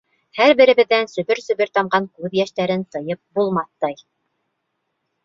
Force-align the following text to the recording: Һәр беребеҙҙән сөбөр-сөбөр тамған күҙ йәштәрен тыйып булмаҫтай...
Һәр 0.37 0.53
беребеҙҙән 0.61 1.09
сөбөр-сөбөр 1.11 1.71
тамған 1.79 2.07
күҙ 2.21 2.33
йәштәрен 2.39 2.87
тыйып 2.97 3.21
булмаҫтай... 3.41 3.95